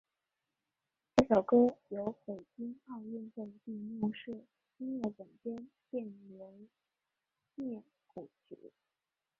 [1.15, 4.31] 这首歌由北京奥运会闭幕式
[4.79, 6.67] 音乐总监卞留
[7.53, 8.73] 念谱曲。